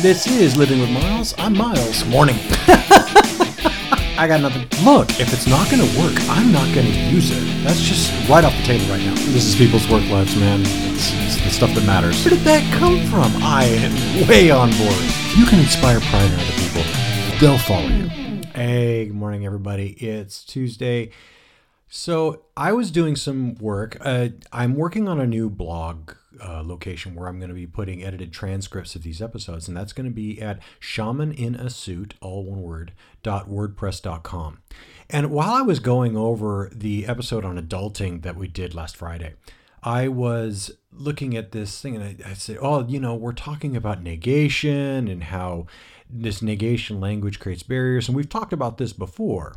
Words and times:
This 0.00 0.28
is 0.28 0.56
Living 0.56 0.78
with 0.78 0.90
Miles. 0.90 1.34
I'm 1.38 1.58
Miles. 1.58 2.04
Morning. 2.04 2.36
I 4.16 4.26
got 4.28 4.40
nothing. 4.40 4.62
Look, 4.84 5.10
if 5.18 5.32
it's 5.32 5.48
not 5.48 5.68
going 5.68 5.82
to 5.82 5.98
work, 5.98 6.14
I'm 6.28 6.52
not 6.52 6.72
going 6.72 6.86
to 6.86 6.98
use 7.10 7.32
it. 7.32 7.64
That's 7.64 7.80
just 7.80 8.12
right 8.30 8.44
off 8.44 8.56
the 8.58 8.62
table 8.62 8.86
right 8.94 9.02
now. 9.02 9.16
This 9.16 9.46
is 9.46 9.56
people's 9.56 9.88
work 9.90 10.08
lives, 10.08 10.36
man. 10.36 10.60
It's, 10.60 11.12
it's 11.12 11.42
the 11.42 11.50
stuff 11.50 11.74
that 11.74 11.84
matters. 11.84 12.24
Where 12.24 12.30
did 12.32 12.44
that 12.44 12.62
come 12.78 13.00
from? 13.06 13.42
I 13.42 13.64
am 13.64 14.28
way 14.28 14.52
on 14.52 14.70
board. 14.78 14.94
If 14.94 15.36
you 15.36 15.46
can 15.46 15.58
inspire 15.58 15.98
pride 15.98 16.30
in 16.30 16.38
other 16.38 16.52
people, 16.52 16.84
they'll 17.40 17.58
follow 17.58 17.88
you. 17.88 18.06
Hey, 18.54 19.06
good 19.06 19.16
morning, 19.16 19.46
everybody. 19.46 19.88
It's 19.94 20.44
Tuesday. 20.44 21.10
So 21.88 22.42
I 22.56 22.72
was 22.72 22.90
doing 22.90 23.16
some 23.16 23.54
work. 23.54 23.96
Uh, 24.00 24.28
I'm 24.52 24.74
working 24.74 25.08
on 25.08 25.20
a 25.20 25.26
new 25.26 25.48
blog 25.48 26.12
uh, 26.42 26.62
location 26.62 27.14
where 27.14 27.28
I'm 27.28 27.38
going 27.38 27.48
to 27.48 27.54
be 27.54 27.66
putting 27.66 28.04
edited 28.04 28.32
transcripts 28.32 28.94
of 28.94 29.02
these 29.02 29.22
episodes, 29.22 29.68
and 29.68 29.76
that's 29.76 29.92
going 29.92 30.08
to 30.08 30.14
be 30.14 30.40
at 30.40 30.60
shaman 30.78 31.32
in 31.32 31.54
a 31.54 31.70
suit, 31.70 32.14
all 32.20 32.44
one 32.44 32.62
word, 32.62 32.92
dot 33.22 33.48
wordpress.com. 33.48 34.58
And 35.10 35.30
while 35.30 35.54
I 35.54 35.62
was 35.62 35.80
going 35.80 36.16
over 36.16 36.70
the 36.74 37.06
episode 37.06 37.44
on 37.44 37.58
adulting 37.58 38.22
that 38.22 38.36
we 38.36 38.48
did 38.48 38.74
last 38.74 38.96
Friday, 38.96 39.34
I 39.82 40.08
was 40.08 40.72
looking 40.92 41.36
at 41.36 41.52
this 41.52 41.80
thing 41.80 41.96
and 41.96 42.04
I, 42.04 42.30
I 42.30 42.34
said, 42.34 42.58
oh, 42.60 42.86
you 42.86 43.00
know, 43.00 43.14
we're 43.14 43.32
talking 43.32 43.76
about 43.76 44.02
negation 44.02 45.08
and 45.08 45.24
how 45.24 45.66
this 46.10 46.42
negation 46.42 47.00
language 47.00 47.38
creates 47.38 47.62
barriers. 47.62 48.08
And 48.08 48.16
we've 48.16 48.28
talked 48.28 48.52
about 48.52 48.78
this 48.78 48.92
before. 48.92 49.56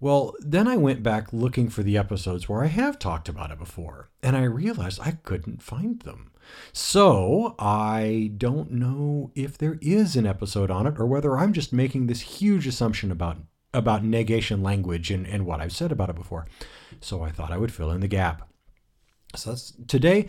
Well, 0.00 0.34
then 0.40 0.66
I 0.66 0.76
went 0.76 1.02
back 1.02 1.32
looking 1.32 1.68
for 1.68 1.82
the 1.82 1.98
episodes 1.98 2.48
where 2.48 2.64
I 2.64 2.68
have 2.68 2.98
talked 2.98 3.28
about 3.28 3.50
it 3.50 3.58
before, 3.58 4.08
and 4.22 4.34
I 4.34 4.44
realized 4.44 4.98
I 5.00 5.12
couldn't 5.22 5.62
find 5.62 6.00
them. 6.00 6.32
So 6.72 7.54
I 7.58 8.32
don't 8.36 8.72
know 8.72 9.30
if 9.34 9.58
there 9.58 9.78
is 9.82 10.16
an 10.16 10.26
episode 10.26 10.70
on 10.70 10.86
it 10.86 10.98
or 10.98 11.06
whether 11.06 11.38
I'm 11.38 11.52
just 11.52 11.72
making 11.72 12.06
this 12.06 12.20
huge 12.20 12.66
assumption 12.66 13.10
about 13.10 13.36
about 13.72 14.02
negation 14.02 14.64
language 14.64 15.12
and, 15.12 15.24
and 15.26 15.46
what 15.46 15.60
I've 15.60 15.70
said 15.70 15.92
about 15.92 16.10
it 16.10 16.16
before. 16.16 16.48
So 17.00 17.22
I 17.22 17.30
thought 17.30 17.52
I 17.52 17.56
would 17.56 17.72
fill 17.72 17.92
in 17.92 18.00
the 18.00 18.08
gap. 18.08 18.48
So 19.36 19.54
today, 19.86 20.28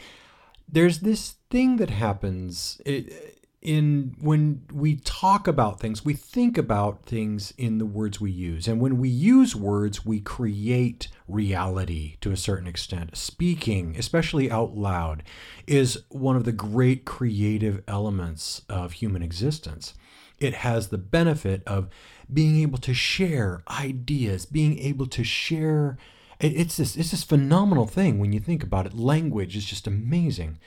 there's 0.69 0.99
this 0.99 1.36
thing 1.49 1.77
that 1.77 1.89
happens. 1.89 2.80
It, 2.86 3.41
in 3.62 4.16
when 4.20 4.64
we 4.73 4.95
talk 4.95 5.48
about 5.48 5.80
things, 5.80 6.04
we 6.04 6.16
think 6.16 6.58
about 6.58 7.06
things 7.06 7.54
in 7.58 7.78
the 7.78 7.86
words 7.86 8.20
we 8.20 8.31
use. 8.31 8.67
And 8.67 8.81
when 8.81 8.98
we 8.98 9.08
use 9.08 9.56
words, 9.56 10.04
we 10.04 10.20
create 10.20 11.09
reality 11.28 12.17
to 12.22 12.32
a 12.32 12.38
certain 12.38 12.67
extent. 12.67 13.16
Speaking, 13.16 13.95
especially 13.98 14.50
out 14.50 14.76
loud, 14.76 15.23
is 15.67 16.04
one 16.09 16.36
of 16.36 16.44
the 16.44 16.52
great 16.52 17.06
creative 17.06 17.84
elements 17.88 18.64
of 18.67 18.94
human 18.94 19.22
existence. 19.22 19.94
It 20.39 20.56
has 20.56 20.88
the 20.88 20.98
benefit 20.98 21.62
of 21.67 21.88
being 22.34 22.62
able 22.64 22.80
to 22.80 22.95
share 22.95 23.64
ideas, 23.70 24.48
being 24.48 24.80
able 24.80 25.06
to 25.08 25.23
share 25.23 25.98
it's 26.39 26.78
this 26.78 26.95
it's 26.95 27.12
this 27.12 27.23
phenomenal 27.23 27.86
thing 27.86 28.17
when 28.17 28.34
you 28.34 28.39
think 28.39 28.64
about 28.64 28.88
it. 28.88 28.95
Language 28.95 29.56
is 29.56 29.64
just 29.64 29.86
amazing 29.86 30.58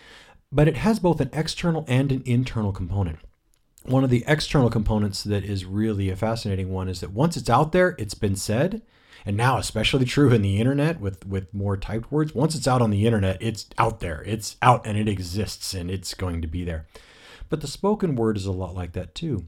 but 0.54 0.68
it 0.68 0.76
has 0.76 1.00
both 1.00 1.20
an 1.20 1.30
external 1.32 1.84
and 1.88 2.12
an 2.12 2.22
internal 2.24 2.72
component. 2.72 3.18
One 3.82 4.04
of 4.04 4.10
the 4.10 4.24
external 4.26 4.70
components 4.70 5.24
that 5.24 5.44
is 5.44 5.64
really 5.64 6.08
a 6.08 6.16
fascinating 6.16 6.72
one 6.72 6.88
is 6.88 7.00
that 7.00 7.10
once 7.10 7.36
it's 7.36 7.50
out 7.50 7.72
there, 7.72 7.96
it's 7.98 8.14
been 8.14 8.36
said, 8.36 8.80
and 9.26 9.36
now 9.36 9.58
especially 9.58 10.04
true 10.04 10.32
in 10.32 10.42
the 10.42 10.60
internet 10.60 11.00
with 11.00 11.26
with 11.26 11.52
more 11.52 11.76
typed 11.76 12.12
words. 12.12 12.34
Once 12.34 12.54
it's 12.54 12.68
out 12.68 12.80
on 12.80 12.90
the 12.90 13.04
internet, 13.04 13.36
it's 13.42 13.66
out 13.78 13.98
there. 13.98 14.22
It's 14.24 14.56
out 14.62 14.86
and 14.86 14.96
it 14.96 15.08
exists 15.08 15.74
and 15.74 15.90
it's 15.90 16.14
going 16.14 16.40
to 16.40 16.48
be 16.48 16.64
there. 16.64 16.86
But 17.50 17.60
the 17.60 17.66
spoken 17.66 18.14
word 18.14 18.36
is 18.36 18.46
a 18.46 18.52
lot 18.52 18.74
like 18.74 18.92
that 18.92 19.14
too. 19.14 19.46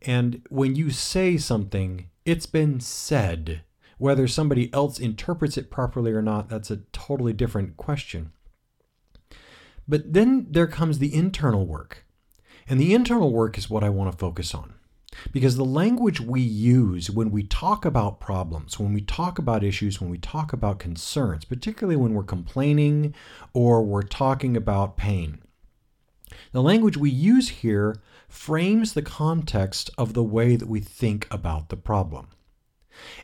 And 0.00 0.42
when 0.48 0.74
you 0.74 0.90
say 0.90 1.36
something, 1.36 2.08
it's 2.24 2.46
been 2.46 2.80
said. 2.80 3.62
Whether 3.98 4.26
somebody 4.26 4.72
else 4.72 4.98
interprets 4.98 5.56
it 5.56 5.70
properly 5.70 6.10
or 6.10 6.22
not, 6.22 6.48
that's 6.48 6.72
a 6.72 6.78
totally 6.92 7.32
different 7.32 7.76
question. 7.76 8.32
But 9.86 10.12
then 10.12 10.46
there 10.50 10.66
comes 10.66 10.98
the 10.98 11.14
internal 11.14 11.66
work. 11.66 12.04
And 12.68 12.80
the 12.80 12.94
internal 12.94 13.32
work 13.32 13.58
is 13.58 13.68
what 13.68 13.84
I 13.84 13.88
want 13.88 14.10
to 14.12 14.18
focus 14.18 14.54
on. 14.54 14.74
Because 15.30 15.56
the 15.56 15.64
language 15.64 16.20
we 16.20 16.40
use 16.40 17.10
when 17.10 17.30
we 17.30 17.42
talk 17.42 17.84
about 17.84 18.20
problems, 18.20 18.78
when 18.78 18.94
we 18.94 19.02
talk 19.02 19.38
about 19.38 19.62
issues, 19.62 20.00
when 20.00 20.08
we 20.10 20.18
talk 20.18 20.52
about 20.52 20.78
concerns, 20.78 21.44
particularly 21.44 21.96
when 21.96 22.14
we're 22.14 22.22
complaining 22.22 23.14
or 23.52 23.82
we're 23.82 24.02
talking 24.02 24.56
about 24.56 24.96
pain, 24.96 25.42
the 26.52 26.62
language 26.62 26.96
we 26.96 27.10
use 27.10 27.48
here 27.48 27.96
frames 28.28 28.94
the 28.94 29.02
context 29.02 29.90
of 29.98 30.14
the 30.14 30.22
way 30.22 30.56
that 30.56 30.68
we 30.68 30.80
think 30.80 31.26
about 31.30 31.68
the 31.68 31.76
problem. 31.76 32.28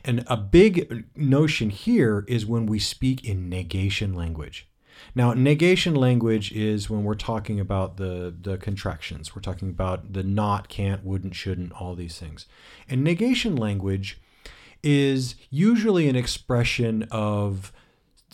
And 0.03 0.23
a 0.27 0.37
big 0.37 1.05
notion 1.15 1.69
here 1.69 2.25
is 2.27 2.45
when 2.45 2.65
we 2.65 2.79
speak 2.79 3.23
in 3.25 3.49
negation 3.49 4.13
language. 4.13 4.68
Now, 5.15 5.33
negation 5.33 5.95
language 5.95 6.51
is 6.51 6.89
when 6.89 7.03
we're 7.03 7.15
talking 7.15 7.59
about 7.59 7.97
the, 7.97 8.33
the 8.39 8.57
contractions. 8.57 9.35
We're 9.35 9.41
talking 9.41 9.69
about 9.69 10.13
the 10.13 10.23
not, 10.23 10.69
can't, 10.69 11.03
wouldn't, 11.03 11.35
shouldn't, 11.35 11.71
all 11.73 11.95
these 11.95 12.19
things. 12.19 12.45
And 12.87 13.03
negation 13.03 13.55
language 13.55 14.19
is 14.83 15.35
usually 15.49 16.07
an 16.07 16.15
expression 16.15 17.07
of 17.11 17.73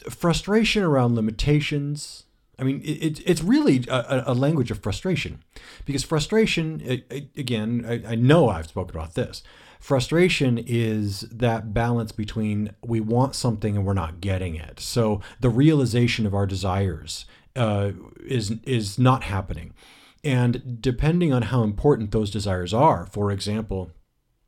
frustration 0.10 0.84
around 0.84 1.16
limitations. 1.16 2.24
I 2.60 2.64
mean, 2.64 2.82
it, 2.84 3.22
it's 3.26 3.42
really 3.42 3.86
a, 3.90 4.24
a, 4.28 4.34
language 4.34 4.72
of 4.72 4.82
frustration 4.82 5.44
because 5.86 6.04
frustration, 6.04 7.04
again, 7.36 7.86
I, 7.88 8.12
I 8.12 8.16
know 8.16 8.50
I've 8.50 8.68
spoken 8.68 8.96
about 8.96 9.16
this. 9.16 9.44
Frustration 9.86 10.58
is 10.58 11.28
that 11.32 11.72
balance 11.72 12.12
between 12.12 12.72
we 12.84 13.00
want 13.00 13.36
something 13.36 13.78
and 13.78 13.86
we're 13.86 13.94
not 13.94 14.20
getting 14.20 14.56
it. 14.56 14.80
So 14.80 15.22
the 15.42 15.50
realization 15.52 16.26
of 16.26 16.34
our 16.34 16.48
desires 16.48 17.28
uh, 17.56 17.92
is 18.26 18.56
is 18.64 18.98
not 18.98 19.26
happening. 19.26 19.76
And 20.24 20.82
depending 20.82 21.32
on 21.32 21.44
how 21.44 21.62
important 21.62 22.10
those 22.10 22.32
desires 22.32 22.74
are, 22.74 23.06
for 23.06 23.32
example, 23.32 23.92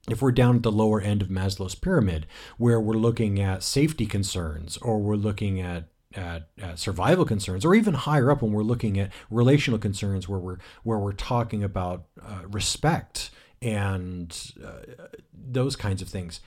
if 0.09 0.23
we're 0.23 0.31
down 0.31 0.55
at 0.55 0.63
the 0.63 0.71
lower 0.71 0.99
end 0.99 1.21
of 1.21 1.27
Maslow's 1.27 1.75
pyramid, 1.75 2.25
where 2.57 2.81
we're 2.81 2.95
looking 2.95 3.39
at 3.39 3.61
safety 3.61 4.07
concerns 4.07 4.77
or 4.77 4.97
we're 4.97 5.15
looking 5.17 5.61
at 5.61 5.89
at, 6.15 6.47
at, 6.59 6.79
survival 6.79 7.25
concerns, 7.25 7.63
or 7.63 7.75
even 7.75 7.93
higher 7.93 8.31
up 8.31 8.41
when 8.41 8.53
we're 8.53 8.63
looking 8.63 8.99
at 8.99 9.11
relational 9.29 9.77
concerns, 9.77 10.27
where 10.27 10.39
we're 10.39 10.57
where 10.81 10.97
we're 10.97 11.11
talking 11.11 11.63
about 11.63 12.05
uh, 12.25 12.41
respect 12.47 13.29
and 13.61 14.53
uh, 14.63 15.07
those 15.33 15.75
kinds 15.75 16.01
of 16.01 16.09
things. 16.09 16.39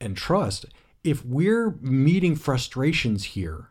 And 0.00 0.16
trust 0.16 0.66
if 1.04 1.24
we're 1.24 1.70
meeting 1.80 2.36
frustrations 2.36 3.24
here 3.24 3.70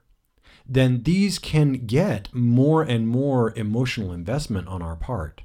then 0.67 1.03
these 1.03 1.39
can 1.39 1.73
get 1.85 2.33
more 2.33 2.83
and 2.83 3.07
more 3.07 3.53
emotional 3.55 4.11
investment 4.11 4.67
on 4.67 4.81
our 4.81 4.95
part 4.95 5.41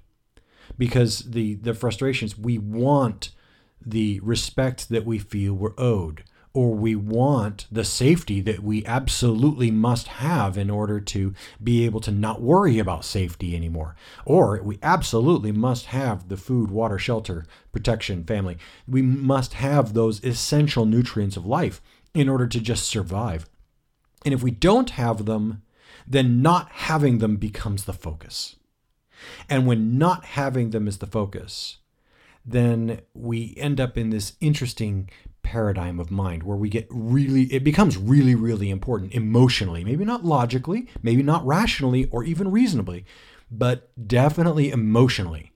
because 0.77 1.21
the 1.31 1.55
the 1.55 1.75
frustrations 1.75 2.37
we 2.37 2.59
want 2.59 3.31
the 3.85 4.21
respect 4.21 4.89
that 4.89 5.05
we 5.05 5.19
feel 5.19 5.55
we're 5.55 5.79
owed 5.79 6.25
or 6.55 6.75
we 6.75 6.95
want 6.95 7.67
the 7.73 7.85
safety 7.85 8.41
that 8.43 8.63
we 8.63 8.85
absolutely 8.85 9.71
must 9.71 10.07
have 10.09 10.59
in 10.59 10.69
order 10.69 11.01
to 11.01 11.35
be 11.63 11.85
able 11.85 12.01
to 12.01 12.11
not 12.11 12.43
worry 12.43 12.79
about 12.79 13.05
safety 13.05 13.57
anymore. 13.57 13.97
Or 14.27 14.61
we 14.63 14.79
absolutely 14.83 15.53
must 15.53 15.87
have 15.87 16.29
the 16.29 16.37
food, 16.37 16.71
water, 16.71 16.99
shelter, 16.99 17.47
protection, 17.73 18.25
family. 18.25 18.59
We 18.87 19.01
must 19.01 19.55
have 19.55 19.95
those 19.95 20.23
essential 20.23 20.85
nutrients 20.85 21.39
of 21.39 21.47
life 21.47 21.81
in 22.13 22.29
order 22.29 22.47
to 22.47 22.61
just 22.61 22.85
survive. 22.87 23.49
And 24.25 24.35
if 24.35 24.43
we 24.43 24.51
don't 24.51 24.91
have 24.91 25.25
them, 25.25 25.63
then 26.07 26.43
not 26.43 26.69
having 26.71 27.19
them 27.19 27.37
becomes 27.37 27.85
the 27.85 27.93
focus. 27.93 28.57
And 29.49 29.67
when 29.67 29.97
not 29.97 30.25
having 30.25 30.71
them 30.71 30.87
is 30.87 30.99
the 30.99 31.07
focus, 31.07 31.79
then 32.45 33.01
we 33.15 33.55
end 33.57 33.81
up 33.81 33.97
in 33.97 34.11
this 34.11 34.35
interesting 34.41 35.09
paradigm 35.43 36.01
of 36.01 36.11
mind 36.11 36.43
where 36.43 36.57
we 36.57 36.69
get 36.69 36.87
really, 36.91 37.45
it 37.45 37.65
becomes 37.65 37.97
really, 37.97 38.35
really 38.35 38.71
important 38.71 39.13
emotionally. 39.13 39.85
Maybe 39.85 40.05
not 40.05 40.25
logically, 40.25 40.89
maybe 41.03 41.23
not 41.23 41.47
rationally 41.47 42.09
or 42.11 42.25
even 42.25 42.51
reasonably, 42.51 43.05
but 43.51 43.91
definitely 44.09 44.71
emotionally. 44.71 45.53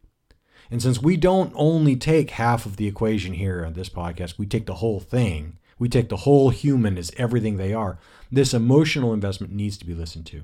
And 0.71 0.83
since 0.83 1.01
we 1.01 1.17
don't 1.17 1.53
only 1.55 1.97
take 1.97 2.31
half 2.31 2.67
of 2.67 2.77
the 2.77 2.87
equation 2.87 3.35
here 3.35 3.65
on 3.65 3.75
this 3.75 3.89
podcast, 3.89 4.39
we 4.39 4.47
take 4.47 4.67
the 4.67 4.75
whole 4.75 5.01
thing. 5.01 5.59
We 5.79 5.89
take 5.89 6.09
the 6.09 6.19
whole 6.19 6.51
human 6.51 6.99
as 6.99 7.13
everything 7.17 7.57
they 7.57 7.73
are. 7.73 7.99
This 8.31 8.55
emotional 8.55 9.13
investment 9.13 9.53
needs 9.53 9.77
to 9.79 9.87
be 9.87 9.95
listened 9.95 10.27
to. 10.27 10.43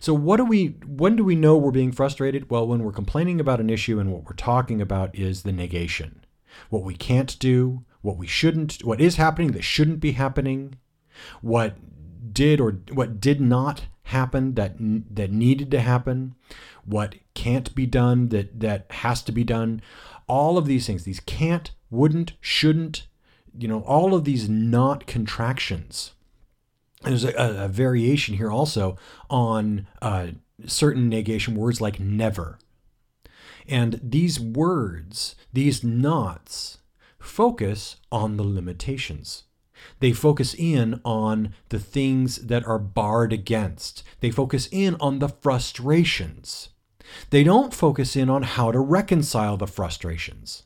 So 0.00 0.14
what 0.14 0.38
do 0.38 0.44
we 0.44 0.76
when 0.86 1.16
do 1.16 1.24
we 1.24 1.34
know 1.34 1.56
we're 1.56 1.70
being 1.70 1.92
frustrated? 1.92 2.50
Well, 2.50 2.66
when 2.66 2.82
we're 2.82 2.92
complaining 2.92 3.40
about 3.40 3.60
an 3.60 3.70
issue 3.70 3.98
and 3.98 4.12
what 4.12 4.24
we're 4.24 4.32
talking 4.32 4.80
about 4.80 5.14
is 5.14 5.42
the 5.42 5.52
negation. 5.52 6.24
What 6.70 6.82
we 6.82 6.94
can't 6.94 7.38
do, 7.38 7.84
what 8.06 8.16
we 8.16 8.26
shouldn't, 8.26 8.84
what 8.84 9.00
is 9.00 9.16
happening 9.16 9.50
that 9.52 9.64
shouldn't 9.64 9.98
be 9.98 10.12
happening, 10.12 10.76
what 11.42 11.76
did 12.32 12.60
or 12.60 12.78
what 12.92 13.20
did 13.20 13.40
not 13.40 13.86
happen 14.04 14.54
that 14.54 14.76
that 14.78 15.32
needed 15.32 15.70
to 15.72 15.80
happen, 15.80 16.36
what 16.84 17.16
can't 17.34 17.74
be 17.74 17.84
done 17.84 18.28
that 18.28 18.60
that 18.60 18.86
has 18.90 19.22
to 19.22 19.32
be 19.32 19.42
done. 19.42 19.82
All 20.28 20.56
of 20.56 20.66
these 20.66 20.86
things, 20.86 21.02
these 21.02 21.20
can't, 21.20 21.72
wouldn't, 21.90 22.34
shouldn't, 22.40 23.08
you 23.58 23.66
know, 23.66 23.80
all 23.80 24.14
of 24.14 24.24
these 24.24 24.48
not 24.48 25.06
contractions. 25.06 26.12
There's 27.02 27.24
a, 27.24 27.32
a 27.36 27.68
variation 27.68 28.36
here 28.36 28.50
also 28.50 28.96
on 29.28 29.86
uh, 30.00 30.28
certain 30.64 31.08
negation 31.08 31.56
words 31.56 31.80
like 31.80 31.98
never. 31.98 32.58
And 33.68 34.00
these 34.02 34.38
words, 34.38 35.34
these 35.52 35.82
nots, 35.82 36.78
focus 37.26 37.96
on 38.10 38.36
the 38.36 38.44
limitations. 38.44 39.44
They 40.00 40.12
focus 40.12 40.54
in 40.54 41.00
on 41.04 41.54
the 41.68 41.78
things 41.78 42.46
that 42.46 42.66
are 42.66 42.78
barred 42.78 43.32
against. 43.32 44.02
They 44.20 44.30
focus 44.30 44.68
in 44.72 44.96
on 45.00 45.18
the 45.18 45.28
frustrations. 45.28 46.70
They 47.30 47.44
don't 47.44 47.74
focus 47.74 48.16
in 48.16 48.30
on 48.30 48.42
how 48.42 48.72
to 48.72 48.80
reconcile 48.80 49.56
the 49.56 49.66
frustrations. 49.66 50.64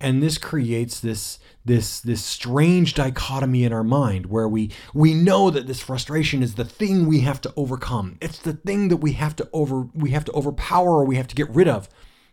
And 0.00 0.22
this 0.22 0.38
creates 0.38 1.00
this 1.00 1.38
this 1.64 2.00
this 2.00 2.24
strange 2.24 2.94
dichotomy 2.94 3.64
in 3.64 3.72
our 3.72 3.84
mind 3.84 4.26
where 4.26 4.48
we 4.48 4.70
we 4.92 5.14
know 5.14 5.50
that 5.50 5.66
this 5.66 5.80
frustration 5.80 6.42
is 6.42 6.54
the 6.54 6.64
thing 6.64 7.06
we 7.06 7.20
have 7.20 7.40
to 7.42 7.52
overcome. 7.56 8.18
It's 8.20 8.38
the 8.38 8.54
thing 8.54 8.88
that 8.88 8.96
we 8.96 9.12
have 9.12 9.36
to 9.36 9.48
over 9.52 9.88
we 9.94 10.10
have 10.10 10.24
to 10.24 10.32
overpower 10.32 10.96
or 10.96 11.04
we 11.04 11.16
have 11.16 11.28
to 11.28 11.36
get 11.36 11.50
rid 11.50 11.68
of. 11.68 11.88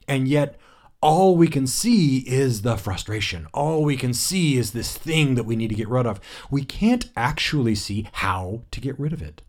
And 0.07 0.27
yet 0.27 0.59
all 1.05 1.35
we 1.35 1.47
can 1.47 1.67
see 1.67 2.17
is 2.27 2.63
the 2.63 2.77
frustration. 2.77 3.45
All 3.53 3.83
we 3.83 3.95
can 3.95 4.11
see 4.11 4.57
is 4.57 4.71
this 4.71 4.97
thing 4.97 5.35
that 5.35 5.43
we 5.43 5.55
need 5.55 5.67
to 5.67 5.75
get 5.75 5.87
rid 5.87 6.07
of. 6.07 6.19
We 6.49 6.65
can't 6.65 7.11
actually 7.15 7.75
see 7.75 8.09
how 8.11 8.63
to 8.71 8.81
get 8.81 8.99
rid 8.99 9.13
of 9.13 9.21
it. 9.21 9.43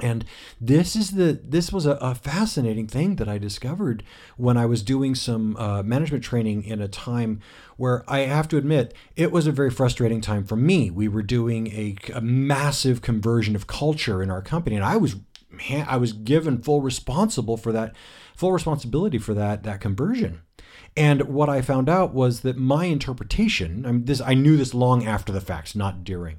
And 0.00 0.24
this 0.60 0.94
is 0.94 1.12
the 1.12 1.40
this 1.42 1.72
was 1.72 1.84
a, 1.84 1.92
a, 2.00 2.14
fascinating 2.14 2.86
thing 2.86 3.16
that 3.16 3.28
I 3.28 3.38
discovered 3.38 4.04
when 4.36 4.56
I 4.56 4.66
was 4.66 4.84
doing 4.84 5.16
some 5.16 5.56
uh, 5.56 5.82
management 5.82 6.22
training 6.22 6.62
in 6.62 6.80
a 6.80 6.88
time 6.88 7.40
where 7.76 8.04
I 8.06 8.20
have 8.20 8.46
to 8.48 8.56
admit 8.56 8.94
it 9.16 9.32
was 9.32 9.48
a 9.48 9.52
very 9.52 9.70
frustrating 9.70 10.20
time 10.20 10.44
for 10.44 10.56
me. 10.56 10.90
We 10.90 11.08
were 11.08 11.22
doing 11.22 11.66
a, 11.68 11.96
a 12.14 12.20
massive 12.20 13.02
conversion 13.02 13.56
of 13.56 13.66
culture 13.66 14.22
in 14.22 14.30
our 14.30 14.42
company, 14.42 14.76
and 14.76 14.84
I 14.84 14.96
was 14.96 15.16
man, 15.50 15.86
I 15.88 15.96
was 15.96 16.12
given 16.12 16.62
full 16.62 16.82
responsible 16.82 17.56
for 17.56 17.72
that 17.72 17.94
full 18.36 18.52
responsibility 18.52 19.18
for 19.18 19.34
that 19.34 19.64
that 19.64 19.80
conversion. 19.80 20.40
And 20.96 21.22
what 21.22 21.48
I 21.48 21.62
found 21.62 21.88
out 21.88 22.12
was 22.12 22.40
that 22.40 22.56
my 22.56 22.84
interpretation, 22.84 23.86
I 23.86 23.92
mean, 23.92 24.04
this 24.04 24.20
I 24.20 24.34
knew 24.34 24.56
this 24.56 24.74
long 24.74 25.06
after 25.06 25.32
the 25.32 25.40
fact, 25.40 25.74
not 25.74 26.04
during 26.04 26.38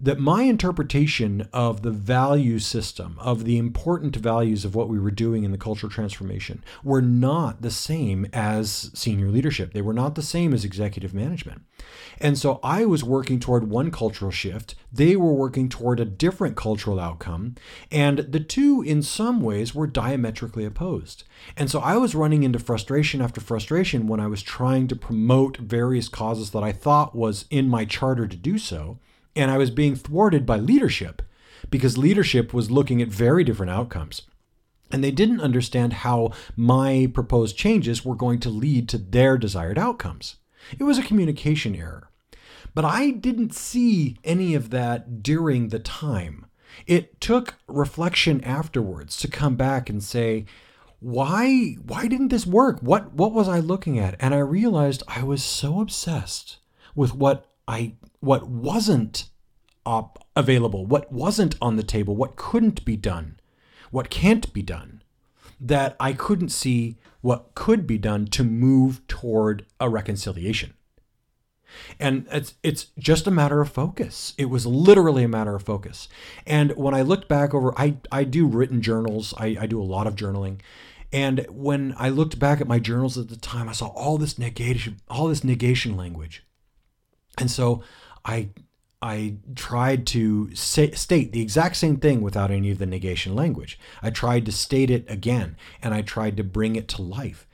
that 0.00 0.18
my 0.18 0.42
interpretation 0.42 1.48
of 1.52 1.82
the 1.82 1.90
value 1.90 2.58
system, 2.58 3.16
of 3.20 3.44
the 3.44 3.58
important 3.58 4.16
values 4.16 4.64
of 4.64 4.74
what 4.74 4.88
we 4.88 4.98
were 4.98 5.10
doing 5.10 5.44
in 5.44 5.52
the 5.52 5.58
cultural 5.58 5.90
transformation, 5.90 6.62
were 6.82 7.02
not 7.02 7.62
the 7.62 7.70
same 7.70 8.26
as 8.32 8.90
senior 8.94 9.28
leadership. 9.28 9.72
They 9.72 9.82
were 9.82 9.94
not 9.94 10.14
the 10.14 10.22
same 10.22 10.52
as 10.52 10.64
executive 10.64 11.14
management. 11.14 11.62
And 12.18 12.38
so 12.38 12.60
I 12.62 12.84
was 12.84 13.04
working 13.04 13.40
toward 13.40 13.68
one 13.68 13.90
cultural 13.90 14.30
shift, 14.30 14.74
they 14.92 15.16
were 15.16 15.32
working 15.32 15.68
toward 15.68 15.98
a 16.00 16.04
different 16.04 16.56
cultural 16.56 17.00
outcome, 17.00 17.56
and 17.90 18.18
the 18.18 18.40
two, 18.40 18.82
in 18.82 19.02
some 19.02 19.40
ways, 19.40 19.74
were 19.74 19.86
diametrically 19.86 20.64
opposed. 20.64 21.24
And 21.56 21.70
so 21.70 21.80
I 21.80 21.96
was 21.96 22.14
running 22.14 22.42
into 22.42 22.58
frustration 22.58 23.20
after 23.20 23.40
frustration 23.40 24.06
when 24.06 24.20
I 24.20 24.28
was 24.28 24.42
trying 24.42 24.88
to 24.88 24.96
promote 24.96 25.56
various 25.56 26.08
causes 26.08 26.50
that 26.50 26.62
I 26.62 26.72
thought 26.72 27.14
was 27.14 27.46
in 27.50 27.68
my 27.68 27.84
charter 27.84 28.26
to 28.26 28.36
do 28.36 28.58
so 28.58 28.98
and 29.36 29.50
I 29.50 29.58
was 29.58 29.70
being 29.70 29.96
thwarted 29.96 30.46
by 30.46 30.58
leadership 30.58 31.22
because 31.70 31.98
leadership 31.98 32.52
was 32.52 32.70
looking 32.70 33.00
at 33.02 33.08
very 33.08 33.44
different 33.44 33.70
outcomes. 33.70 34.22
And 34.92 35.02
they 35.02 35.10
didn't 35.10 35.40
understand 35.40 35.92
how 35.92 36.32
my 36.56 37.10
proposed 37.12 37.56
changes 37.56 38.04
were 38.04 38.14
going 38.14 38.38
to 38.40 38.50
lead 38.50 38.88
to 38.90 38.98
their 38.98 39.38
desired 39.38 39.78
outcomes. 39.78 40.36
It 40.78 40.84
was 40.84 40.98
a 40.98 41.02
communication 41.02 41.74
error. 41.74 42.10
But 42.74 42.84
I 42.84 43.10
didn't 43.10 43.54
see 43.54 44.18
any 44.24 44.54
of 44.54 44.70
that 44.70 45.22
during 45.22 45.68
the 45.68 45.78
time. 45.78 46.46
It 46.86 47.20
took 47.20 47.54
reflection 47.68 48.42
afterwards 48.42 49.16
to 49.18 49.28
come 49.28 49.56
back 49.56 49.88
and 49.88 50.02
say, 50.02 50.44
why 51.00 51.76
why 51.86 52.08
didn't 52.08 52.28
this 52.28 52.46
work? 52.46 52.80
What 52.80 53.12
what 53.12 53.32
was 53.32 53.46
I 53.46 53.60
looking 53.60 53.98
at? 53.98 54.16
And 54.18 54.34
I 54.34 54.38
realized 54.38 55.02
I 55.06 55.22
was 55.22 55.44
so 55.44 55.80
obsessed 55.80 56.58
with 56.94 57.14
what 57.14 57.53
I 57.66 57.94
what 58.20 58.48
wasn't 58.48 59.28
up 59.86 60.26
available, 60.34 60.86
what 60.86 61.12
wasn't 61.12 61.56
on 61.60 61.76
the 61.76 61.82
table, 61.82 62.16
what 62.16 62.36
couldn't 62.36 62.84
be 62.84 62.96
done, 62.96 63.38
what 63.90 64.10
can't 64.10 64.52
be 64.52 64.62
done, 64.62 65.02
that 65.60 65.96
I 66.00 66.12
couldn't 66.12 66.48
see 66.50 66.96
what 67.20 67.54
could 67.54 67.86
be 67.86 67.98
done 67.98 68.26
to 68.26 68.44
move 68.44 69.06
toward 69.06 69.66
a 69.80 69.88
reconciliation. 69.88 70.74
And 71.98 72.26
it's 72.30 72.54
it's 72.62 72.86
just 72.98 73.26
a 73.26 73.32
matter 73.32 73.60
of 73.60 73.70
focus. 73.70 74.34
It 74.38 74.46
was 74.46 74.66
literally 74.66 75.24
a 75.24 75.28
matter 75.28 75.54
of 75.54 75.62
focus. 75.62 76.08
And 76.46 76.72
when 76.76 76.94
I 76.94 77.02
looked 77.02 77.28
back 77.28 77.52
over, 77.54 77.72
I, 77.78 77.96
I 78.12 78.24
do 78.24 78.46
written 78.46 78.80
journals. 78.80 79.34
I, 79.38 79.56
I 79.60 79.66
do 79.66 79.80
a 79.80 79.84
lot 79.84 80.06
of 80.06 80.16
journaling. 80.16 80.60
And 81.12 81.46
when 81.48 81.94
I 81.96 82.08
looked 82.08 82.38
back 82.38 82.60
at 82.60 82.68
my 82.68 82.78
journals 82.78 83.16
at 83.16 83.28
the 83.28 83.36
time, 83.36 83.68
I 83.68 83.72
saw 83.72 83.86
all 83.88 84.18
this 84.18 84.38
negation, 84.38 85.00
all 85.08 85.28
this 85.28 85.44
negation 85.44 85.96
language. 85.96 86.44
And 87.38 87.50
so 87.50 87.82
I 88.24 88.50
I 89.02 89.34
tried 89.54 90.06
to 90.08 90.54
say, 90.54 90.90
state 90.92 91.32
the 91.32 91.42
exact 91.42 91.76
same 91.76 91.98
thing 91.98 92.22
without 92.22 92.50
any 92.50 92.70
of 92.70 92.78
the 92.78 92.86
negation 92.86 93.34
language. 93.34 93.78
I 94.02 94.08
tried 94.08 94.46
to 94.46 94.52
state 94.52 94.90
it 94.90 95.04
again 95.10 95.56
and 95.82 95.92
I 95.92 96.00
tried 96.00 96.38
to 96.38 96.42
bring 96.42 96.74
it 96.74 96.88
to 96.88 97.02
life. 97.02 97.46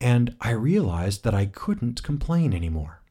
And 0.00 0.36
I 0.40 0.50
realized 0.52 1.24
that 1.24 1.34
I 1.34 1.46
couldn't 1.46 2.04
complain 2.04 2.54
anymore. 2.54 3.01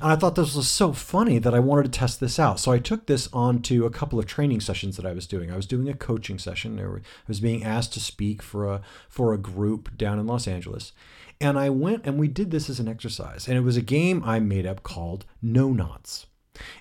And 0.00 0.12
I 0.12 0.16
thought 0.16 0.34
this 0.34 0.54
was 0.54 0.68
so 0.68 0.92
funny 0.92 1.38
that 1.38 1.54
I 1.54 1.58
wanted 1.58 1.84
to 1.84 1.98
test 1.98 2.20
this 2.20 2.38
out. 2.38 2.60
So 2.60 2.72
I 2.72 2.78
took 2.78 3.06
this 3.06 3.28
on 3.32 3.62
to 3.62 3.86
a 3.86 3.90
couple 3.90 4.18
of 4.18 4.26
training 4.26 4.60
sessions 4.60 4.96
that 4.96 5.06
I 5.06 5.12
was 5.12 5.26
doing. 5.26 5.50
I 5.50 5.56
was 5.56 5.66
doing 5.66 5.88
a 5.88 5.94
coaching 5.94 6.38
session. 6.38 6.78
I 6.78 7.00
was 7.26 7.40
being 7.40 7.64
asked 7.64 7.92
to 7.94 8.00
speak 8.00 8.42
for 8.42 8.70
a 8.70 8.82
for 9.08 9.32
a 9.32 9.38
group 9.38 9.96
down 9.96 10.18
in 10.18 10.26
Los 10.26 10.46
Angeles. 10.46 10.92
And 11.40 11.58
I 11.58 11.70
went 11.70 12.06
and 12.06 12.18
we 12.18 12.28
did 12.28 12.50
this 12.50 12.68
as 12.68 12.80
an 12.80 12.88
exercise. 12.88 13.48
And 13.48 13.56
it 13.56 13.62
was 13.62 13.76
a 13.76 13.82
game 13.82 14.22
I 14.24 14.40
made 14.40 14.66
up 14.66 14.82
called 14.82 15.24
No 15.40 15.72
Nots. 15.72 16.26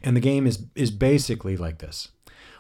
And 0.04 0.16
the 0.16 0.22
game 0.22 0.46
is 0.46 0.66
is 0.76 0.92
basically 0.92 1.56
like 1.56 1.80
this. 1.80 2.10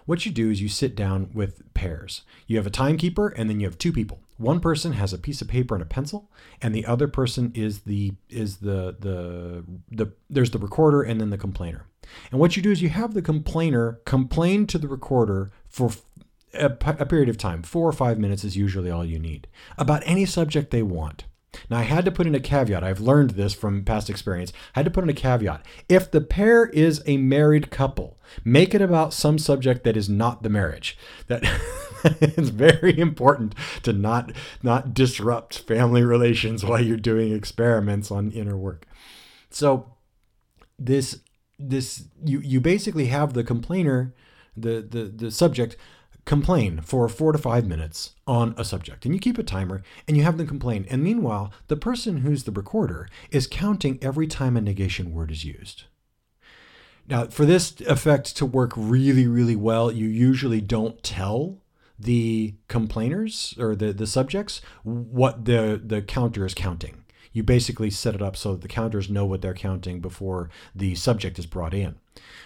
What 0.10 0.26
you 0.26 0.32
do 0.32 0.50
is 0.50 0.60
you 0.60 0.70
sit 0.70 0.96
down 0.96 1.30
with 1.36 1.72
pairs. 1.76 2.24
You 2.48 2.58
have 2.58 2.66
a 2.66 2.72
timekeeper 2.72 3.28
and 3.28 3.48
then 3.48 3.60
you 3.60 3.68
have 3.68 3.78
two 3.78 3.94
people. 3.94 4.20
One 4.38 4.60
person 4.60 4.94
has 4.94 5.14
a 5.14 5.20
piece 5.20 5.40
of 5.40 5.48
paper 5.48 5.76
and 5.76 5.84
a 5.84 5.86
pencil, 5.86 6.32
and 6.64 6.74
the 6.74 6.88
other 6.88 7.08
person 7.08 7.52
is 7.54 7.82
the 7.82 8.14
is 8.28 8.58
the 8.58 8.96
the 9.00 9.64
the 9.92 10.12
there's 10.28 10.50
the 10.50 10.58
recorder 10.58 11.04
and 11.04 11.22
then 11.22 11.30
the 11.30 11.38
complainer. 11.38 11.86
And 12.32 12.40
what 12.40 12.58
you 12.58 12.64
do 12.64 12.72
is 12.72 12.82
you 12.82 12.90
have 12.90 13.14
the 13.14 13.22
complainer 13.22 14.00
complain 14.06 14.66
to 14.66 14.80
the 14.80 14.88
recorder 14.88 15.52
for 15.68 15.92
a, 16.56 16.72
a 16.82 17.06
period 17.06 17.30
of 17.30 17.38
time. 17.38 17.62
Four 17.62 17.88
or 17.88 17.94
five 17.94 18.18
minutes 18.18 18.44
is 18.44 18.58
usually 18.58 18.90
all 18.90 19.06
you 19.06 19.20
need 19.20 19.48
about 19.78 20.02
any 20.08 20.26
subject 20.26 20.72
they 20.72 20.82
want. 20.82 21.26
Now, 21.70 21.80
I 21.80 21.84
had 21.84 22.06
to 22.06 22.12
put 22.12 22.28
in 22.28 22.36
a 22.36 22.40
caveat. 22.40 22.84
I've 22.84 23.00
learned 23.00 23.32
this 23.32 23.54
from 23.54 23.84
past 23.84 24.10
experience. 24.10 24.54
I 24.76 24.80
had 24.80 24.86
to 24.86 24.92
put 24.92 25.04
in 25.04 25.10
a 25.10 25.14
caveat. 25.14 25.66
If 25.88 26.12
the 26.12 26.22
pair 26.22 26.68
is 26.68 27.02
a 27.06 27.18
married 27.18 27.72
couple, 27.72 28.18
make 28.44 28.74
it 28.74 28.82
about 28.82 29.14
some 29.14 29.38
subject 29.38 29.84
that 29.84 29.98
is 29.98 30.10
not 30.10 30.44
the 30.44 30.50
marriage. 30.50 30.98
That 31.28 31.44
it's 32.04 32.50
very 32.50 32.98
important 32.98 33.56
to 33.84 33.94
not 33.94 34.32
not 34.64 34.94
disrupt 34.94 35.60
family 35.60 36.04
relations 36.04 36.64
while 36.64 36.82
you're 36.82 36.98
doing 36.98 37.34
experiments 37.34 38.12
on 38.12 38.32
inner 38.32 38.58
work. 38.58 38.86
So 39.50 39.94
this 40.78 41.20
this 41.58 42.06
you 42.24 42.40
you 42.40 42.62
basically 42.62 43.08
have 43.08 43.34
the 43.34 43.44
complainer, 43.44 44.14
the 44.56 44.82
the 44.82 45.04
the 45.06 45.32
subject 45.32 45.76
complain 46.30 46.80
for 46.82 47.10
four 47.10 47.32
to 47.32 47.40
five 47.40 47.66
minutes 47.66 48.14
on 48.28 48.54
a 48.56 48.64
subject. 48.64 49.04
And 49.04 49.16
you 49.16 49.20
keep 49.20 49.40
a 49.40 49.44
timer 49.44 49.82
and 50.08 50.16
you 50.16 50.22
have 50.22 50.38
them 50.38 50.46
complain. 50.46 50.86
And 50.88 51.04
meanwhile, 51.04 51.52
the 51.70 51.76
person 51.76 52.18
who's 52.18 52.44
the 52.44 52.52
recorder 52.52 53.10
is 53.32 53.48
counting 53.48 53.98
every 54.00 54.28
time 54.28 54.56
a 54.56 54.62
negation 54.62 55.12
word 55.12 55.32
is 55.32 55.44
used. 55.44 55.86
Now, 57.08 57.26
for 57.26 57.46
this 57.46 57.82
effect 57.82 58.38
to 58.38 58.46
work 58.46 58.74
really, 58.76 59.26
really 59.26 59.56
well, 59.56 59.92
you 59.92 60.06
usually 60.08 60.62
don't 60.62 61.02
tell 61.02 61.58
the 61.98 62.54
complainers 62.68 63.56
or 63.58 63.76
the, 63.76 63.92
the 63.92 64.06
subjects 64.06 64.62
what 64.84 65.46
the, 65.46 65.82
the 65.84 66.04
counter 66.04 66.46
is 66.46 66.54
counting. 66.54 67.06
You 67.34 67.42
basically 67.42 67.90
set 67.90 68.14
it 68.14 68.22
up 68.22 68.38
so 68.38 68.52
that 68.52 68.62
the 68.62 68.68
counters 68.68 69.10
know 69.10 69.26
what 69.26 69.42
they're 69.42 69.56
counting 69.56 70.00
before 70.00 70.52
the 70.76 70.94
subject 70.94 71.40
is 71.40 71.48
brought 71.48 71.74
in. 71.74 71.96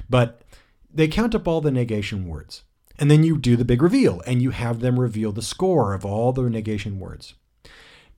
But 0.10 0.42
they 0.90 1.10
count 1.10 1.36
up 1.36 1.50
all 1.50 1.60
the 1.60 1.70
negation 1.70 2.30
words. 2.30 2.64
And 3.00 3.10
then 3.10 3.24
you 3.24 3.38
do 3.38 3.56
the 3.56 3.66
big 3.66 3.82
reveal 3.82 4.22
and 4.26 4.42
you 4.42 4.52
have 4.52 4.80
them 4.80 5.00
reveal 5.00 5.32
the 5.32 5.42
score 5.42 5.94
of 5.94 6.06
all 6.06 6.32
the 6.32 6.50
negation 6.50 7.00
words. 7.00 7.34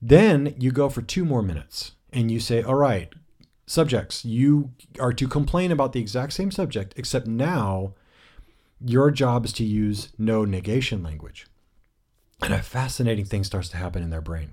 Then 0.00 0.54
you 0.58 0.70
go 0.70 0.88
for 0.88 1.02
two 1.02 1.24
more 1.24 1.42
minutes 1.42 1.92
and 2.12 2.30
you 2.30 2.40
say, 2.40 2.62
all 2.62 2.74
right, 2.74 3.12
subjects, 3.66 4.24
you 4.24 4.72
are 5.00 5.12
to 5.12 5.26
complain 5.26 5.72
about 5.72 5.92
the 5.92 6.00
exact 6.00 6.34
same 6.34 6.50
subject, 6.50 6.94
except 6.96 7.26
now 7.26 7.94
your 8.84 9.10
job 9.10 9.44
is 9.44 9.52
to 9.54 9.64
use 9.64 10.10
no 10.18 10.44
negation 10.44 11.02
language. 11.02 11.46
And 12.42 12.52
a 12.52 12.62
fascinating 12.62 13.24
thing 13.24 13.44
starts 13.44 13.70
to 13.70 13.78
happen 13.78 14.02
in 14.02 14.10
their 14.10 14.20
brain. 14.20 14.50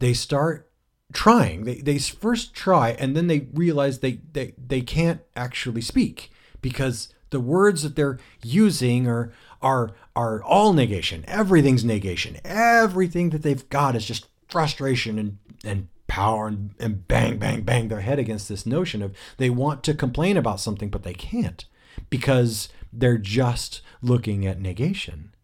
They 0.00 0.12
start 0.12 0.70
trying. 1.12 1.64
They, 1.64 1.76
they 1.76 1.98
first 1.98 2.54
try 2.54 2.90
and 2.90 3.16
then 3.16 3.28
they 3.28 3.48
realize 3.54 4.00
they, 4.00 4.20
they, 4.32 4.54
they 4.58 4.80
can't 4.80 5.20
actually 5.36 5.82
speak 5.82 6.30
because 6.60 7.14
the 7.30 7.40
words 7.40 7.82
that 7.82 7.96
they're 7.96 8.18
using 8.42 9.06
are 9.06 9.32
are 9.60 9.92
are 10.14 10.42
all 10.42 10.72
negation. 10.72 11.24
Everything's 11.26 11.84
negation. 11.84 12.38
Everything 12.44 13.30
that 13.30 13.42
they've 13.42 13.68
got 13.68 13.96
is 13.96 14.04
just 14.04 14.28
frustration 14.48 15.18
and 15.18 15.38
and 15.64 15.88
power 16.06 16.46
and, 16.46 16.70
and 16.78 17.06
bang 17.06 17.38
bang 17.38 17.62
bang 17.62 17.88
their 17.88 18.00
head 18.00 18.18
against 18.18 18.48
this 18.48 18.64
notion 18.64 19.02
of 19.02 19.14
they 19.36 19.50
want 19.50 19.84
to 19.84 19.92
complain 19.92 20.36
about 20.38 20.60
something 20.60 20.88
but 20.88 21.02
they 21.02 21.12
can't 21.12 21.66
because 22.08 22.70
they're 22.92 23.18
just 23.18 23.82
looking 24.00 24.46
at 24.46 24.60
negation. 24.60 25.34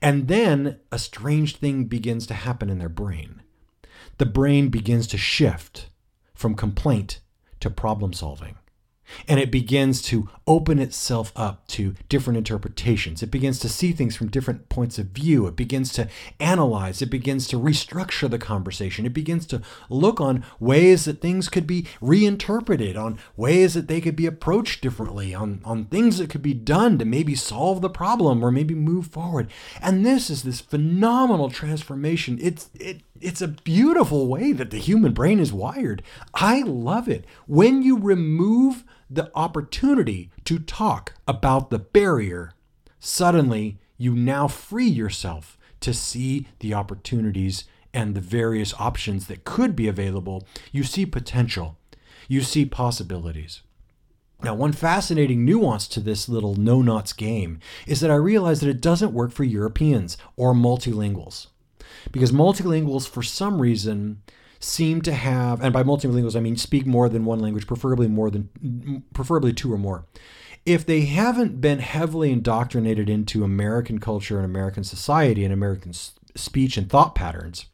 And 0.00 0.28
then 0.28 0.78
a 0.92 0.98
strange 0.98 1.56
thing 1.56 1.86
begins 1.86 2.26
to 2.28 2.34
happen 2.34 2.70
in 2.70 2.78
their 2.78 2.88
brain. 2.88 3.42
The 4.18 4.26
brain 4.26 4.68
begins 4.68 5.08
to 5.08 5.18
shift 5.18 5.88
from 6.34 6.54
complaint 6.54 7.18
to 7.58 7.70
problem 7.70 8.12
solving 8.12 8.56
and 9.28 9.40
it 9.40 9.50
begins 9.50 10.02
to 10.02 10.28
open 10.46 10.78
itself 10.78 11.32
up 11.36 11.66
to 11.68 11.94
different 12.08 12.36
interpretations. 12.36 13.22
It 13.22 13.30
begins 13.30 13.58
to 13.60 13.68
see 13.68 13.92
things 13.92 14.16
from 14.16 14.28
different 14.28 14.68
points 14.68 14.98
of 14.98 15.06
view. 15.06 15.46
It 15.46 15.56
begins 15.56 15.92
to 15.94 16.08
analyze. 16.38 17.00
It 17.00 17.10
begins 17.10 17.46
to 17.48 17.58
restructure 17.58 18.30
the 18.30 18.38
conversation. 18.38 19.06
It 19.06 19.14
begins 19.14 19.46
to 19.46 19.62
look 19.88 20.20
on 20.20 20.44
ways 20.60 21.06
that 21.06 21.20
things 21.20 21.48
could 21.48 21.66
be 21.66 21.86
reinterpreted, 22.00 22.96
on 22.96 23.18
ways 23.36 23.74
that 23.74 23.88
they 23.88 24.00
could 24.00 24.16
be 24.16 24.26
approached 24.26 24.82
differently, 24.82 25.34
on, 25.34 25.60
on 25.64 25.86
things 25.86 26.18
that 26.18 26.30
could 26.30 26.42
be 26.42 26.54
done 26.54 26.98
to 26.98 27.04
maybe 27.04 27.34
solve 27.34 27.80
the 27.80 27.90
problem 27.90 28.44
or 28.44 28.50
maybe 28.50 28.74
move 28.74 29.06
forward. 29.06 29.50
And 29.80 30.04
this 30.04 30.28
is 30.30 30.42
this 30.42 30.60
phenomenal 30.60 31.50
transformation. 31.50 32.38
It's 32.40 32.70
it 32.74 33.02
it's 33.20 33.42
a 33.42 33.48
beautiful 33.48 34.26
way 34.26 34.52
that 34.52 34.70
the 34.70 34.78
human 34.78 35.12
brain 35.12 35.38
is 35.38 35.52
wired. 35.52 36.02
I 36.34 36.62
love 36.62 37.08
it. 37.08 37.24
When 37.46 37.82
you 37.82 37.98
remove 37.98 38.84
the 39.08 39.30
opportunity 39.34 40.30
to 40.44 40.58
talk 40.58 41.14
about 41.28 41.70
the 41.70 41.78
barrier, 41.78 42.52
suddenly 42.98 43.78
you 43.96 44.14
now 44.14 44.48
free 44.48 44.88
yourself 44.88 45.56
to 45.80 45.94
see 45.94 46.48
the 46.58 46.74
opportunities 46.74 47.64
and 47.92 48.14
the 48.14 48.20
various 48.20 48.74
options 48.74 49.28
that 49.28 49.44
could 49.44 49.76
be 49.76 49.86
available. 49.86 50.46
You 50.72 50.82
see 50.82 51.06
potential, 51.06 51.78
you 52.26 52.40
see 52.40 52.64
possibilities. 52.64 53.62
Now, 54.42 54.54
one 54.54 54.72
fascinating 54.72 55.44
nuance 55.44 55.86
to 55.88 56.00
this 56.00 56.28
little 56.28 56.54
no 56.54 56.82
nots 56.82 57.12
game 57.12 57.60
is 57.86 58.00
that 58.00 58.10
I 58.10 58.16
realize 58.16 58.60
that 58.60 58.68
it 58.68 58.80
doesn't 58.80 59.14
work 59.14 59.30
for 59.30 59.44
Europeans 59.44 60.18
or 60.36 60.52
multilinguals. 60.52 61.46
Because 62.12 62.32
multilinguals, 62.32 63.08
for 63.08 63.22
some 63.22 63.60
reason, 63.60 64.22
seem 64.60 65.02
to 65.02 65.12
have, 65.12 65.62
and 65.62 65.72
by 65.72 65.82
multilinguals 65.82 66.36
I 66.36 66.40
mean 66.40 66.56
speak 66.56 66.86
more 66.86 67.08
than 67.08 67.24
one 67.24 67.40
language, 67.40 67.66
preferably 67.66 68.08
more 68.08 68.30
than, 68.30 69.04
preferably 69.12 69.52
two 69.52 69.72
or 69.72 69.78
more. 69.78 70.06
If 70.64 70.86
they 70.86 71.02
haven't 71.02 71.60
been 71.60 71.80
heavily 71.80 72.32
indoctrinated 72.32 73.10
into 73.10 73.44
American 73.44 73.98
culture 73.98 74.36
and 74.36 74.46
American 74.46 74.84
society 74.84 75.44
and 75.44 75.52
American 75.52 75.92
speech 75.92 76.76
and 76.76 76.88
thought 76.88 77.14
patterns, 77.14 77.66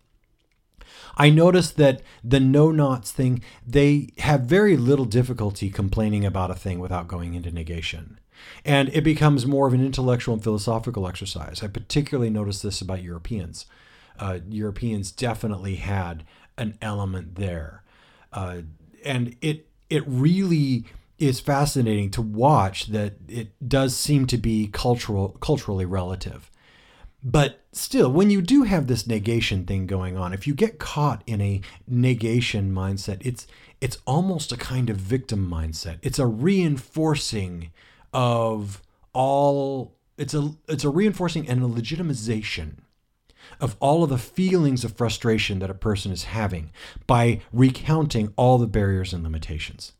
I 1.16 1.30
noticed 1.30 1.76
that 1.76 2.02
the 2.24 2.40
no 2.40 2.70
nots 2.70 3.12
thing, 3.12 3.42
they 3.66 4.08
have 4.18 4.42
very 4.42 4.76
little 4.76 5.04
difficulty 5.04 5.70
complaining 5.70 6.24
about 6.24 6.50
a 6.50 6.54
thing 6.54 6.78
without 6.78 7.08
going 7.08 7.34
into 7.34 7.50
negation. 7.50 8.18
And 8.64 8.88
it 8.90 9.04
becomes 9.04 9.46
more 9.46 9.66
of 9.66 9.74
an 9.74 9.84
intellectual 9.84 10.34
and 10.34 10.42
philosophical 10.42 11.06
exercise. 11.06 11.62
I 11.62 11.68
particularly 11.68 12.30
noticed 12.30 12.62
this 12.62 12.80
about 12.80 13.02
Europeans. 13.02 13.66
Uh, 14.20 14.38
Europeans 14.48 15.10
definitely 15.10 15.76
had 15.76 16.24
an 16.58 16.76
element 16.82 17.36
there, 17.36 17.82
uh, 18.32 18.58
and 19.04 19.34
it 19.40 19.66
it 19.88 20.04
really 20.06 20.84
is 21.18 21.40
fascinating 21.40 22.10
to 22.10 22.22
watch 22.22 22.86
that 22.86 23.14
it 23.28 23.52
does 23.66 23.96
seem 23.96 24.26
to 24.26 24.36
be 24.36 24.68
cultural 24.68 25.30
culturally 25.40 25.84
relative. 25.84 26.50
But 27.22 27.60
still, 27.72 28.10
when 28.10 28.30
you 28.30 28.40
do 28.40 28.62
have 28.62 28.86
this 28.86 29.06
negation 29.06 29.66
thing 29.66 29.86
going 29.86 30.16
on, 30.16 30.32
if 30.32 30.46
you 30.46 30.54
get 30.54 30.78
caught 30.78 31.22
in 31.26 31.40
a 31.40 31.60
negation 31.88 32.72
mindset, 32.72 33.18
it's 33.24 33.46
it's 33.80 33.98
almost 34.06 34.52
a 34.52 34.56
kind 34.56 34.90
of 34.90 34.96
victim 34.96 35.50
mindset. 35.50 35.98
It's 36.02 36.18
a 36.18 36.26
reinforcing 36.26 37.70
of 38.12 38.82
all 39.12 39.94
it's 40.16 40.34
a 40.34 40.52
it's 40.68 40.84
a 40.84 40.90
reinforcing 40.90 41.48
and 41.48 41.62
a 41.62 41.66
legitimization 41.66 42.76
of 43.60 43.76
all 43.80 44.04
of 44.04 44.10
the 44.10 44.18
feelings 44.18 44.84
of 44.84 44.96
frustration 44.96 45.58
that 45.58 45.70
a 45.70 45.74
person 45.74 46.12
is 46.12 46.24
having 46.24 46.70
by 47.06 47.40
recounting 47.52 48.32
all 48.36 48.58
the 48.58 48.66
barriers 48.66 49.12
and 49.12 49.22
limitations. 49.22 49.92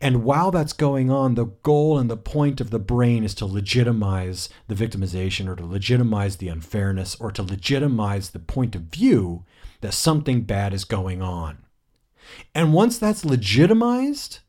And 0.00 0.24
while 0.24 0.50
that's 0.50 0.72
going 0.72 1.10
on, 1.10 1.34
the 1.34 1.46
goal 1.46 1.98
and 1.98 2.10
the 2.10 2.16
point 2.16 2.60
of 2.60 2.70
the 2.70 2.78
brain 2.78 3.24
is 3.24 3.34
to 3.36 3.46
legitimize 3.46 4.48
the 4.68 4.74
victimization 4.74 5.48
or 5.48 5.56
to 5.56 5.66
legitimize 5.66 6.36
the 6.36 6.48
unfairness 6.48 7.16
or 7.16 7.30
to 7.32 7.42
legitimize 7.42 8.30
the 8.30 8.38
point 8.38 8.74
of 8.74 8.82
view 8.82 9.44
that 9.80 9.94
something 9.94 10.42
bad 10.42 10.72
is 10.72 10.84
going 10.84 11.22
on. 11.22 11.58
And 12.54 12.72
once 12.72 12.98
that's 12.98 13.24
legitimized, 13.24 14.40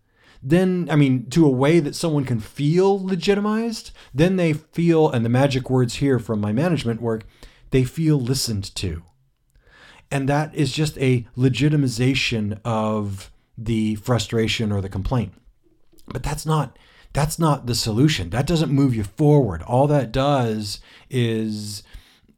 then, 0.42 0.88
I 0.92 0.96
mean, 0.96 1.30
to 1.32 1.46
a 1.46 1.50
way 1.50 1.80
that 1.80 1.96
someone 1.96 2.24
can 2.24 2.40
feel 2.40 3.04
legitimized, 3.04 3.92
then 4.14 4.36
they 4.36 4.54
feel, 4.54 5.10
and 5.10 5.26
the 5.26 5.30
magic 5.30 5.70
words 5.70 5.96
here 5.96 6.20
from 6.20 6.40
my 6.40 6.52
management 6.52 7.02
work, 7.02 7.26
they 7.72 7.84
feel 7.84 8.20
listened 8.20 8.74
to. 8.76 9.04
And 10.12 10.30
that 10.30 10.54
is 10.54 10.72
just 10.72 10.98
a 11.00 11.28
legitimization 11.36 12.60
of 12.64 13.32
the 13.58 13.96
frustration 13.96 14.72
or 14.72 14.82
the 14.82 14.90
complaint. 14.90 15.34
But 16.08 16.24
that's 16.24 16.46
not 16.46 16.78
that's 17.14 17.40
not 17.40 17.66
the 17.66 17.76
solution. 17.76 18.30
That 18.30 18.46
doesn't 18.46 18.72
move 18.72 18.94
you 18.94 19.06
forward. 19.06 19.62
All 19.64 19.88
that 19.88 20.12
does 20.12 20.80
is 21.10 21.82